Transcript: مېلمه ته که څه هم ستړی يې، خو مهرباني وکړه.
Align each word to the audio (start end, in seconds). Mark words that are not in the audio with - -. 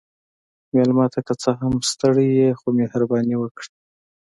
مېلمه 0.73 1.05
ته 1.13 1.19
که 1.27 1.33
څه 1.41 1.49
هم 1.59 1.73
ستړی 1.91 2.27
يې، 2.39 2.49
خو 2.59 2.67
مهرباني 2.79 3.35
وکړه. 3.37 3.69